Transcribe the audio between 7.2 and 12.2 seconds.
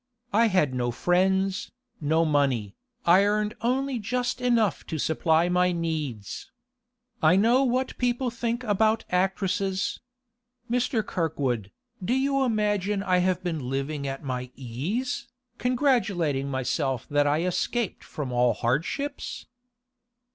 I know what people think about actresses. Mr. Kirkwood, do